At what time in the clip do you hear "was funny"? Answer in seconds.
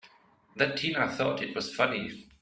1.53-2.23